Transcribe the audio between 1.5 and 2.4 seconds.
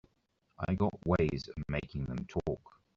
of making them